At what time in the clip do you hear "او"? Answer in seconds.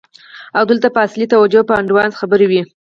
0.57-0.63